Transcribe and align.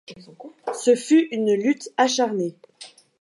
Ce 0.73 0.95
fut 0.95 1.27
une 1.31 1.53
lutte 1.53 1.89
acharnée. 1.95 2.55